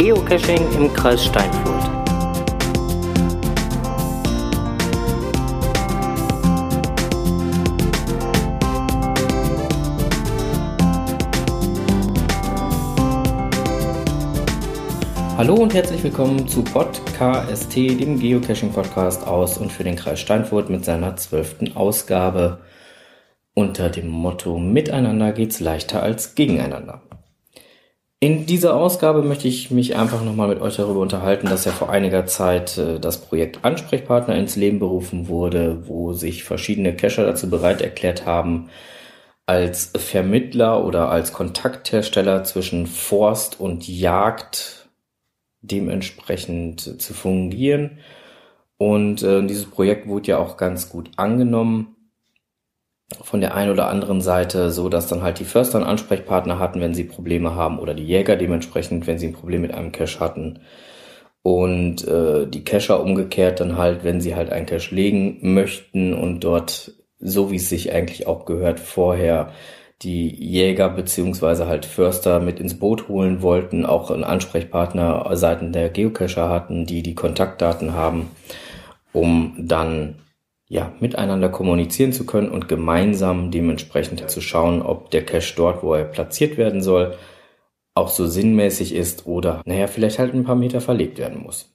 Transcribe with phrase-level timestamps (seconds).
[0.00, 1.90] Geocaching im Kreis Steinfurt.
[15.36, 20.82] Hallo und herzlich willkommen zu PodKST, dem Geocaching-Podcast aus und für den Kreis Steinfurt mit
[20.86, 22.60] seiner zwölften Ausgabe
[23.52, 27.02] unter dem Motto Miteinander geht's leichter als gegeneinander.
[28.22, 31.88] In dieser Ausgabe möchte ich mich einfach nochmal mit euch darüber unterhalten, dass ja vor
[31.88, 37.48] einiger Zeit äh, das Projekt Ansprechpartner ins Leben berufen wurde, wo sich verschiedene Cacher dazu
[37.48, 38.68] bereit erklärt haben,
[39.46, 44.90] als Vermittler oder als Kontakthersteller zwischen Forst und Jagd
[45.62, 48.00] dementsprechend zu fungieren.
[48.76, 51.96] Und äh, dieses Projekt wurde ja auch ganz gut angenommen
[53.22, 56.80] von der einen oder anderen Seite so, dass dann halt die Förster einen Ansprechpartner hatten,
[56.80, 60.20] wenn sie Probleme haben oder die Jäger dementsprechend, wenn sie ein Problem mit einem Cache
[60.20, 60.60] hatten.
[61.42, 66.40] Und äh, die Cacher umgekehrt dann halt, wenn sie halt einen Cache legen möchten und
[66.40, 69.52] dort, so wie es sich eigentlich auch gehört, vorher
[70.02, 75.90] die Jäger beziehungsweise halt Förster mit ins Boot holen wollten, auch einen Ansprechpartner seiten der
[75.90, 78.30] Geocacher hatten, die die Kontaktdaten haben,
[79.12, 80.16] um dann
[80.70, 85.94] ja, miteinander kommunizieren zu können und gemeinsam dementsprechend zu schauen, ob der Cache dort, wo
[85.94, 87.16] er platziert werden soll,
[87.94, 91.74] auch so sinnmäßig ist oder, naja, vielleicht halt ein paar Meter verlegt werden muss.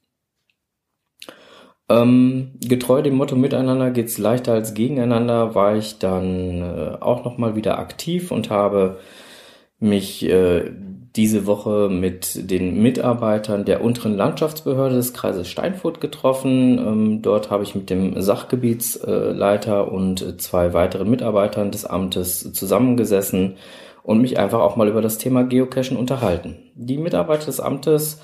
[1.89, 7.57] Ähm, getreu dem Motto Miteinander geht's leichter als gegeneinander war ich dann äh, auch nochmal
[7.57, 8.99] wieder aktiv und habe
[9.85, 10.71] mich äh,
[11.15, 16.77] diese Woche mit den Mitarbeitern der unteren Landschaftsbehörde des Kreises Steinfurt getroffen.
[16.77, 23.55] Ähm, dort habe ich mit dem Sachgebietsleiter und zwei weiteren Mitarbeitern des Amtes zusammengesessen
[24.03, 26.57] und mich einfach auch mal über das Thema Geocachen unterhalten.
[26.75, 28.19] Die Mitarbeiter des Amtes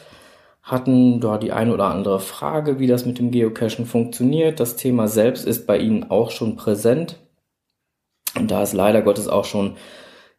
[0.61, 4.59] hatten dort die eine oder andere Frage, wie das mit dem Geocachen funktioniert.
[4.59, 7.17] Das Thema selbst ist bei ihnen auch schon präsent.
[8.37, 9.75] Und da es leider Gottes auch schon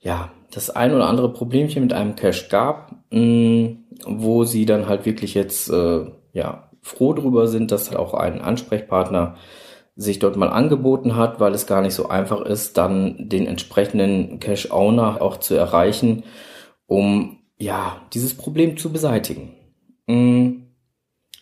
[0.03, 4.89] ja, das ein oder andere Problemchen mit einem Cache gab, mh, mm, wo sie dann
[4.89, 9.37] halt wirklich jetzt äh, ja froh drüber sind, dass halt auch ein Ansprechpartner
[9.95, 14.41] sich dort mal angeboten hat, weil es gar nicht so einfach ist, dann den entsprechenden
[14.41, 16.25] Cache-Owner auch zu erreichen,
[16.87, 19.55] um ja dieses Problem zu beseitigen.
[20.07, 20.72] Mhm.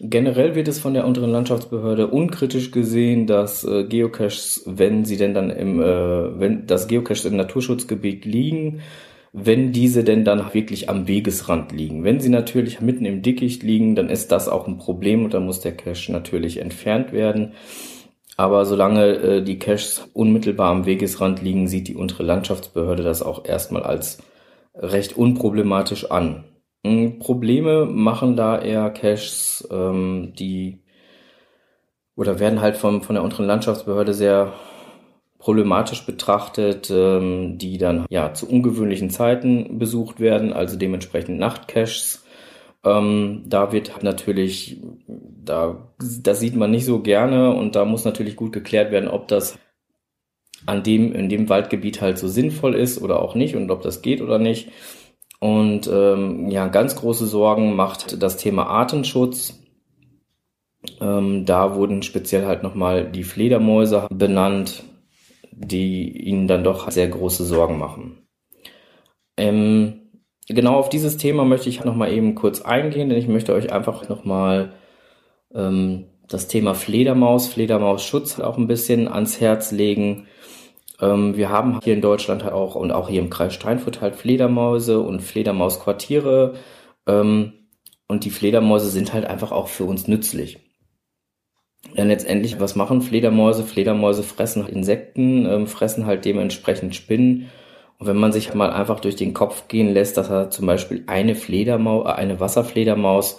[0.03, 5.35] Generell wird es von der unteren Landschaftsbehörde unkritisch gesehen, dass äh, Geocaches, wenn sie denn
[5.35, 8.81] dann im, äh, wenn das Geocaches im Naturschutzgebiet liegen,
[9.35, 12.03] wenn diese denn dann wirklich am Wegesrand liegen.
[12.03, 15.45] Wenn sie natürlich mitten im Dickicht liegen, dann ist das auch ein Problem und dann
[15.45, 17.53] muss der Cache natürlich entfernt werden.
[18.39, 23.45] Aber solange äh, die Caches unmittelbar am Wegesrand liegen, sieht die untere Landschaftsbehörde das auch
[23.45, 24.17] erstmal als
[24.75, 26.45] recht unproblematisch an.
[26.85, 30.81] Hm, Probleme machen da eher Caches, ähm, die
[32.17, 34.53] oder werden halt vom, von der unteren Landschaftsbehörde sehr
[35.39, 42.25] problematisch betrachtet, ähm, die dann ja zu ungewöhnlichen Zeiten besucht werden, also dementsprechend Nachtcaches.
[42.85, 48.37] Ähm, da wird natürlich, da, das sieht man nicht so gerne und da muss natürlich
[48.37, 49.59] gut geklärt werden, ob das
[50.67, 54.03] an dem, in dem Waldgebiet halt so sinnvoll ist oder auch nicht und ob das
[54.03, 54.69] geht oder nicht.
[55.41, 59.59] Und ähm, ja, ganz große Sorgen macht das Thema Artenschutz.
[61.01, 64.85] Ähm, da wurden speziell halt nochmal die Fledermäuse benannt,
[65.51, 68.19] die ihnen dann doch sehr große Sorgen machen.
[69.39, 70.11] Ähm,
[70.47, 74.11] genau auf dieses Thema möchte ich nochmal eben kurz eingehen, denn ich möchte euch einfach
[74.11, 74.75] nochmal
[75.55, 80.27] ähm, das Thema Fledermaus, Fledermausschutz auch ein bisschen ans Herz legen.
[81.01, 84.17] Ähm, wir haben hier in Deutschland halt auch und auch hier im Kreis Steinfurt halt
[84.17, 86.55] Fledermäuse und Fledermausquartiere.
[87.07, 87.53] Ähm,
[88.07, 90.59] und die Fledermäuse sind halt einfach auch für uns nützlich.
[91.97, 93.65] Denn letztendlich, was machen Fledermäuse?
[93.65, 97.51] Fledermäuse fressen halt Insekten, ähm, fressen halt dementsprechend Spinnen.
[97.99, 101.05] Und wenn man sich mal einfach durch den Kopf gehen lässt, dass er zum Beispiel
[101.07, 103.39] eine Fledermaus, äh, eine Wasserfledermaus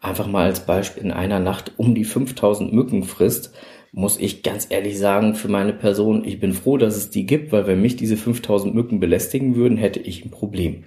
[0.00, 3.54] einfach mal als Beispiel in einer Nacht um die 5000 Mücken frisst,
[3.92, 7.52] muss ich ganz ehrlich sagen, für meine Person, ich bin froh, dass es die gibt,
[7.52, 10.84] weil wenn mich diese 5000 Mücken belästigen würden, hätte ich ein Problem.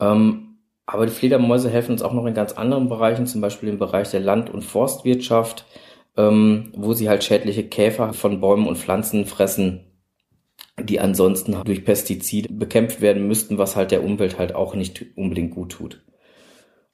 [0.00, 3.78] Ähm, aber die Fledermäuse helfen uns auch noch in ganz anderen Bereichen, zum Beispiel im
[3.78, 5.64] Bereich der Land- und Forstwirtschaft,
[6.16, 9.84] ähm, wo sie halt schädliche Käfer von Bäumen und Pflanzen fressen,
[10.82, 15.54] die ansonsten durch Pestizide bekämpft werden müssten, was halt der Umwelt halt auch nicht unbedingt
[15.54, 16.04] gut tut.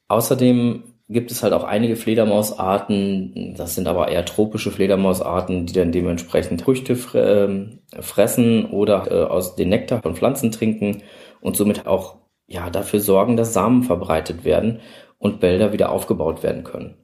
[0.08, 5.90] Außerdem gibt es halt auch einige Fledermausarten, das sind aber eher tropische Fledermausarten, die dann
[5.90, 11.02] dementsprechend Früchte ähm, fressen oder äh, aus den Nektar von Pflanzen trinken
[11.40, 14.80] und somit auch ja dafür sorgen, dass Samen verbreitet werden
[15.18, 16.96] und Wälder wieder aufgebaut werden können.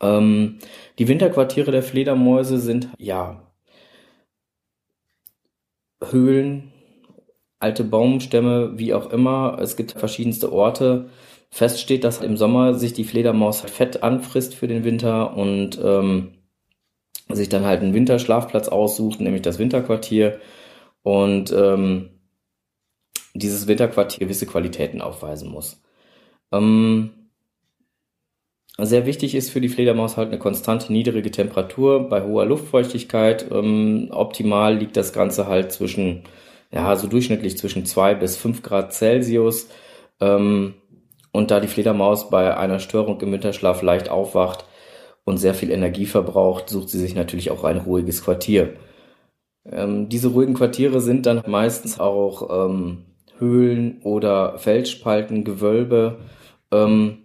[0.00, 0.58] Ähm,
[0.98, 3.52] die Winterquartiere der Fledermäuse sind ja
[6.02, 6.72] Höhlen,
[7.58, 9.58] alte Baumstämme, wie auch immer.
[9.60, 11.10] Es gibt verschiedenste Orte.
[11.50, 16.34] Fest steht, dass im Sommer sich die Fledermaus fett anfrisst für den Winter und ähm,
[17.28, 20.40] sich dann halt einen Winterschlafplatz aussucht, nämlich das Winterquartier.
[21.02, 22.10] Und ähm,
[23.34, 25.82] dieses Winterquartier gewisse Qualitäten aufweisen muss.
[26.52, 27.10] Ähm,
[28.78, 33.50] sehr wichtig ist für die Fledermaus halt eine konstante niedrige Temperatur bei hoher Luftfeuchtigkeit.
[33.50, 36.24] Ähm, optimal liegt das Ganze halt zwischen,
[36.72, 39.68] ja, so durchschnittlich zwischen zwei bis fünf Grad Celsius.
[40.20, 40.74] Ähm,
[41.32, 44.64] und da die Fledermaus bei einer Störung im Winterschlaf leicht aufwacht
[45.24, 48.74] und sehr viel Energie verbraucht, sucht sie sich natürlich auch ein ruhiges Quartier.
[49.64, 53.04] Ähm, diese ruhigen Quartiere sind dann meistens auch ähm,
[53.38, 56.18] Höhlen oder Felsspalten, Gewölbe.
[56.72, 57.18] Ähm,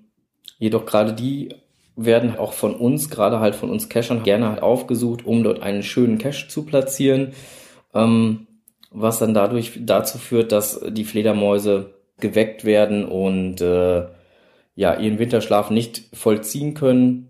[0.59, 1.55] jedoch gerade die
[1.95, 5.81] werden auch von uns, gerade halt von uns Cachern, gerne halt aufgesucht, um dort einen
[5.83, 7.33] schönen Cache zu platzieren,
[7.93, 8.47] ähm,
[8.91, 11.94] was dann dadurch dazu führt, dass die Fledermäuse
[12.25, 14.05] geweckt werden und äh,
[14.75, 17.29] ja ihren Winterschlaf nicht vollziehen können.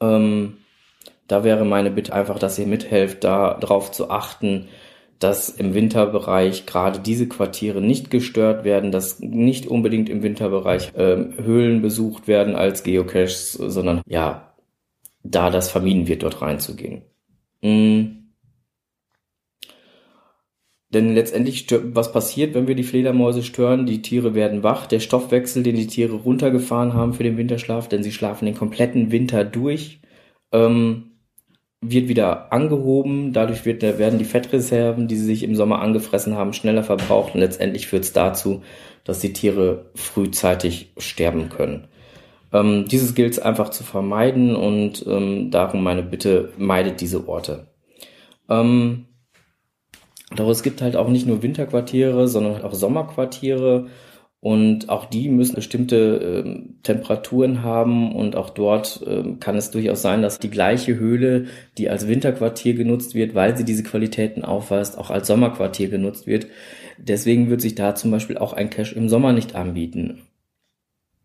[0.00, 0.58] Ähm,
[1.28, 4.68] da wäre meine Bitte einfach, dass ihr mithelft, da drauf zu achten,
[5.18, 11.16] dass im Winterbereich gerade diese Quartiere nicht gestört werden, dass nicht unbedingt im Winterbereich äh,
[11.42, 14.54] Höhlen besucht werden als Geocaches, sondern ja,
[15.22, 17.02] da das vermieden wird, dort reinzugehen.
[17.62, 18.17] Mhm.
[20.94, 23.84] Denn letztendlich, was passiert, wenn wir die Fledermäuse stören?
[23.84, 24.86] Die Tiere werden wach.
[24.86, 29.12] Der Stoffwechsel, den die Tiere runtergefahren haben für den Winterschlaf, denn sie schlafen den kompletten
[29.12, 30.00] Winter durch,
[30.50, 31.10] ähm,
[31.82, 33.34] wird wieder angehoben.
[33.34, 37.34] Dadurch wird, werden die Fettreserven, die sie sich im Sommer angefressen haben, schneller verbraucht.
[37.34, 38.62] Und letztendlich führt es dazu,
[39.04, 41.86] dass die Tiere frühzeitig sterben können.
[42.52, 47.66] Ähm, dieses gilt es einfach zu vermeiden und ähm, darum meine Bitte, meidet diese Orte.
[48.48, 49.04] Ähm,
[50.34, 53.88] doch es gibt halt auch nicht nur Winterquartiere, sondern auch Sommerquartiere
[54.40, 60.00] und auch die müssen bestimmte äh, Temperaturen haben und auch dort äh, kann es durchaus
[60.00, 61.46] sein, dass die gleiche Höhle,
[61.76, 66.46] die als Winterquartier genutzt wird, weil sie diese Qualitäten aufweist, auch als Sommerquartier genutzt wird.
[66.98, 70.22] Deswegen wird sich da zum Beispiel auch ein Cache im Sommer nicht anbieten.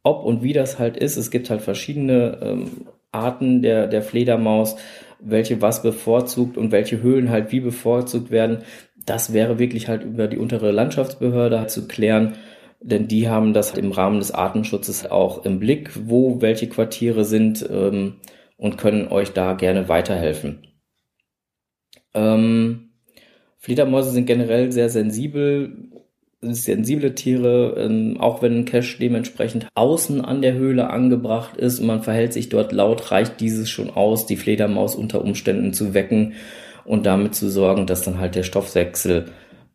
[0.02, 4.76] Ob und wie das halt ist, es gibt halt verschiedene ähm, Arten der, der Fledermaus,
[5.20, 8.64] welche was bevorzugt und welche Höhlen halt wie bevorzugt werden.
[9.06, 12.36] Das wäre wirklich halt über die untere Landschaftsbehörde halt zu klären
[12.84, 17.66] denn die haben das im Rahmen des Artenschutzes auch im Blick, wo welche Quartiere sind
[17.70, 18.16] ähm,
[18.58, 20.68] und können euch da gerne weiterhelfen.
[22.14, 22.90] Ähm,
[23.58, 25.92] Fledermäuse sind generell sehr sensibel,
[26.42, 31.88] sensible Tiere, ähm, auch wenn ein Cache dementsprechend außen an der Höhle angebracht ist und
[31.88, 36.34] man verhält sich dort laut, reicht dieses schon aus, die Fledermaus unter Umständen zu wecken
[36.86, 39.26] und damit zu sorgen, dass dann halt der Stoffwechsel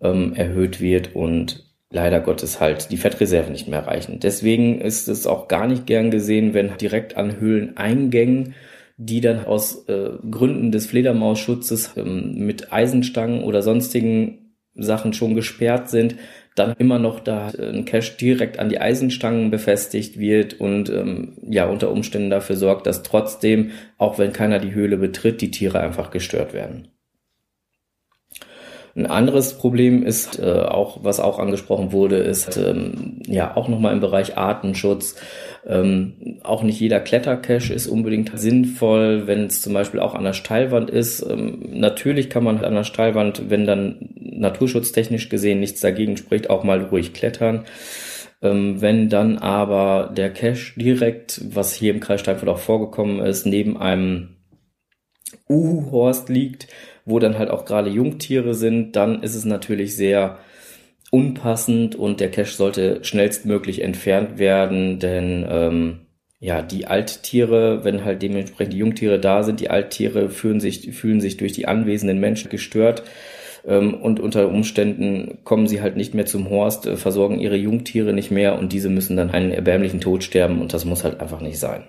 [0.01, 4.21] ähm, erhöht wird und leider Gottes halt die Fettreserven nicht mehr reichen.
[4.21, 8.55] Deswegen ist es auch gar nicht gern gesehen, wenn direkt an Höhleneingängen,
[8.99, 15.89] die dann aus äh, Gründen des Fledermausschutzes ähm, mit Eisenstangen oder sonstigen Sachen schon gesperrt
[15.89, 16.17] sind,
[16.55, 21.67] dann immer noch da ein Cache direkt an die Eisenstangen befestigt wird und ähm, ja
[21.67, 26.11] unter Umständen dafür sorgt, dass trotzdem, auch wenn keiner die Höhle betritt, die Tiere einfach
[26.11, 26.89] gestört werden.
[28.97, 33.93] Ein anderes Problem ist äh, auch, was auch angesprochen wurde, ist ähm, ja auch nochmal
[33.93, 35.17] im Bereich Artenschutz.
[35.67, 40.33] Ähm, auch nicht jeder Klettercache ist unbedingt sinnvoll, wenn es zum Beispiel auch an der
[40.33, 41.23] Steilwand ist.
[41.23, 46.65] Ähm, natürlich kann man an der Steilwand, wenn dann naturschutztechnisch gesehen nichts dagegen spricht, auch
[46.65, 47.65] mal ruhig klettern.
[48.41, 53.47] Ähm, wenn dann aber der Cache direkt, was hier im Kreis Steinfurt auch vorgekommen ist,
[53.47, 54.38] neben einem
[55.49, 56.69] Uhu-Horst liegt,
[57.05, 60.39] wo dann halt auch gerade Jungtiere sind, dann ist es natürlich sehr
[61.11, 66.01] unpassend und der Cache sollte schnellstmöglich entfernt werden, denn ähm,
[66.41, 71.21] ja, die Alttiere, wenn halt dementsprechend die Jungtiere da sind, die Alttiere fühlen sich, fühlen
[71.21, 73.03] sich durch die anwesenden Menschen gestört
[73.67, 78.13] ähm, und unter Umständen kommen sie halt nicht mehr zum Horst, äh, versorgen ihre Jungtiere
[78.13, 81.41] nicht mehr und diese müssen dann einen erbärmlichen Tod sterben und das muss halt einfach
[81.41, 81.85] nicht sein.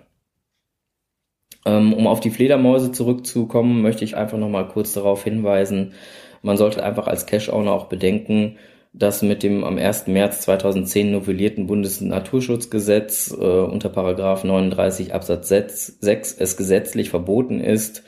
[1.66, 5.94] Ähm, um auf die Fledermäuse zurückzukommen, möchte ich einfach nochmal kurz darauf hinweisen,
[6.42, 8.58] man sollte einfach als Cash-Owner auch bedenken,
[8.94, 10.08] dass mit dem am 1.
[10.08, 18.04] März 2010 novellierten Bundesnaturschutzgesetz äh, unter Paragraph 39 Absatz 6 es gesetzlich verboten ist,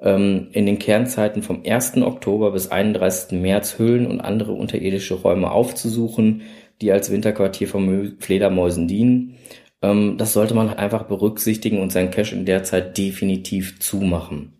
[0.00, 1.98] ähm, in den Kernzeiten vom 1.
[1.98, 3.40] Oktober bis 31.
[3.40, 6.42] März Höhlen und andere unterirdische Räume aufzusuchen,
[6.80, 9.36] die als Winterquartier von Fledermäusen dienen.
[9.82, 14.54] Ähm, das sollte man einfach berücksichtigen und sein Cache in der Zeit definitiv zumachen.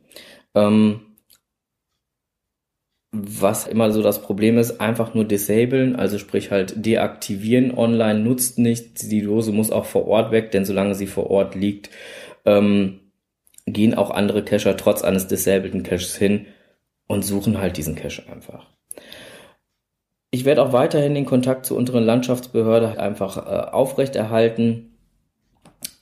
[0.54, 1.00] Ähm,
[3.16, 8.58] was immer so das Problem ist, einfach nur disablen, also sprich halt deaktivieren online nutzt
[8.58, 9.08] nichts.
[9.08, 11.90] Die Dose muss auch vor Ort weg, denn solange sie vor Ort liegt,
[12.44, 13.00] ähm,
[13.66, 16.46] gehen auch andere Cacher trotz eines disableden Caches hin
[17.06, 18.66] und suchen halt diesen Cache einfach.
[20.32, 24.93] Ich werde auch weiterhin den Kontakt zur unteren Landschaftsbehörde einfach äh, aufrechterhalten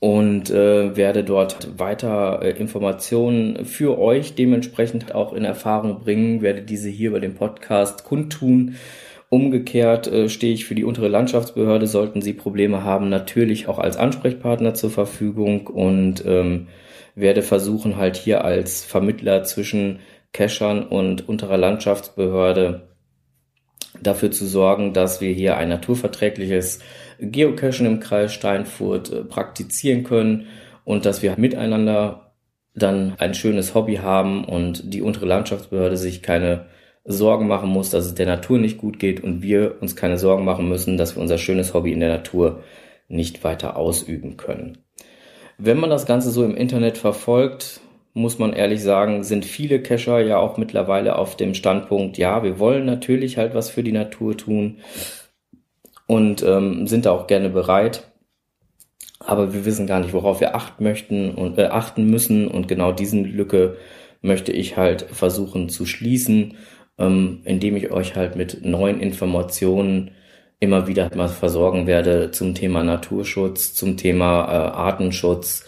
[0.03, 6.63] und äh, werde dort weiter äh, Informationen für euch dementsprechend auch in Erfahrung bringen, werde
[6.63, 8.75] diese hier über den Podcast kundtun.
[9.29, 13.97] Umgekehrt äh, stehe ich für die untere Landschaftsbehörde, sollten Sie Probleme haben, natürlich auch als
[13.97, 16.67] Ansprechpartner zur Verfügung und ähm,
[17.15, 20.01] werde versuchen, halt hier als Vermittler zwischen
[20.33, 22.89] Cachern und unterer Landschaftsbehörde
[24.03, 26.81] dafür zu sorgen, dass wir hier ein naturverträgliches
[27.31, 30.47] Geocachen im Kreis Steinfurt äh, praktizieren können
[30.85, 32.33] und dass wir miteinander
[32.75, 36.67] dann ein schönes Hobby haben und die untere Landschaftsbehörde sich keine
[37.05, 40.45] Sorgen machen muss, dass es der Natur nicht gut geht und wir uns keine Sorgen
[40.45, 42.63] machen müssen, dass wir unser schönes Hobby in der Natur
[43.09, 44.79] nicht weiter ausüben können.
[45.59, 47.81] Wenn man das Ganze so im Internet verfolgt,
[48.15, 52.59] muss man ehrlich sagen, sind viele Cacher ja auch mittlerweile auf dem Standpunkt, ja, wir
[52.59, 54.79] wollen natürlich halt was für die Natur tun
[56.13, 58.13] und ähm, sind da auch gerne bereit.
[59.19, 62.49] Aber wir wissen gar nicht, worauf wir achten möchten und äh, achten müssen.
[62.49, 63.79] Und genau diesen Lücke
[64.21, 66.59] möchte ich halt versuchen zu schließen,
[66.99, 70.11] ähm, indem ich euch halt mit neuen Informationen
[70.61, 75.65] immer wieder mal versorgen werde zum Thema Naturschutz, zum Thema äh, Artenschutz,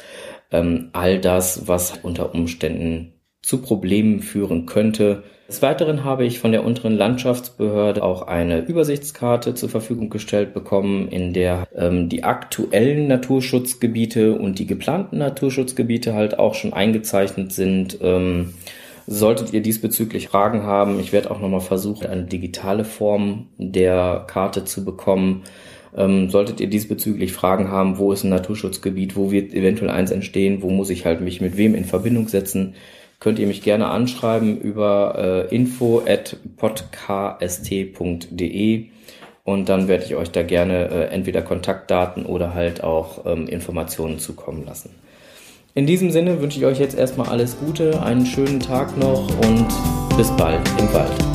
[0.51, 3.14] ähm, all das, was unter Umständen
[3.45, 5.23] zu Problemen führen könnte.
[5.47, 11.09] Des Weiteren habe ich von der unteren Landschaftsbehörde auch eine Übersichtskarte zur Verfügung gestellt bekommen,
[11.09, 17.99] in der ähm, die aktuellen Naturschutzgebiete und die geplanten Naturschutzgebiete halt auch schon eingezeichnet sind.
[18.01, 18.55] Ähm,
[19.07, 24.65] solltet ihr diesbezüglich Fragen haben, ich werde auch nochmal versuchen, eine digitale Form der Karte
[24.65, 25.43] zu bekommen.
[25.95, 30.63] Ähm, solltet ihr diesbezüglich Fragen haben, wo ist ein Naturschutzgebiet, wo wird eventuell eins entstehen,
[30.63, 32.75] wo muss ich halt mich mit wem in Verbindung setzen,
[33.25, 38.05] könnt ihr mich gerne anschreiben über äh, info at podkst.de
[39.45, 44.19] und dann werde ich euch da gerne äh, entweder Kontaktdaten oder halt auch ähm, Informationen
[44.19, 44.91] zukommen lassen.
[45.75, 49.69] In diesem Sinne wünsche ich euch jetzt erstmal alles Gute, einen schönen Tag noch und
[50.19, 51.34] bis bald im Wald.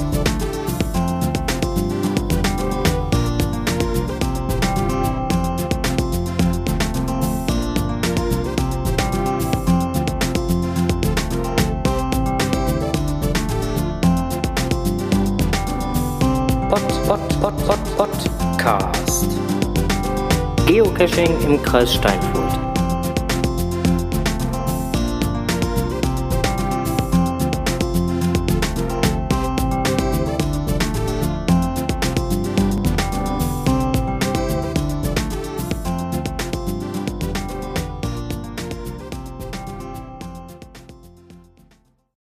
[20.67, 22.68] Geocaching im Kreis Steinfurt.